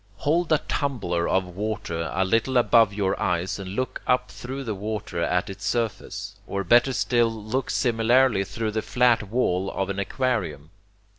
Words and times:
Hold 0.15 0.51
a 0.51 0.57
tumbler 0.67 1.29
of 1.29 1.45
water 1.45 2.09
a 2.11 2.25
little 2.25 2.57
above 2.57 2.91
your 2.91 3.21
eyes 3.21 3.59
and 3.59 3.75
look 3.75 4.01
up 4.07 4.31
through 4.31 4.63
the 4.63 4.73
water 4.73 5.21
at 5.21 5.47
its 5.47 5.63
surface 5.67 6.37
or 6.47 6.63
better 6.63 6.91
still 6.91 7.29
look 7.31 7.69
similarly 7.69 8.43
through 8.43 8.71
the 8.71 8.81
flat 8.81 9.21
wall 9.21 9.69
of 9.69 9.91
an 9.91 9.99
aquarium. 9.99 10.71